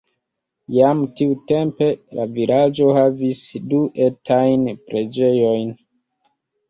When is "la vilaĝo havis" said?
2.19-3.43